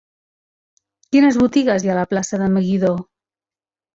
[1.15, 2.95] Quines botigues hi ha a la plaça de Meguidó?